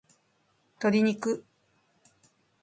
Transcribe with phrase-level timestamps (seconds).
[0.79, 1.45] 鶏肉